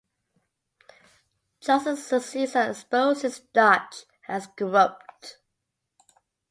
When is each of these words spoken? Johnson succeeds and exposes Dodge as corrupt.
Johnson 1.59 1.95
succeeds 1.95 2.55
and 2.55 2.71
exposes 2.71 3.41
Dodge 3.53 4.05
as 4.27 4.47
corrupt. 4.47 5.37